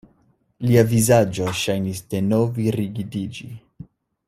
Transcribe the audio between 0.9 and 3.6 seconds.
vizaĝo ŝajnis denove rigidiĝi.